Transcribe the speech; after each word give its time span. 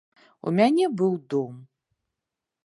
У 0.47 0.53
мяне 0.59 0.85
быў 1.01 1.13
дом. 1.35 1.53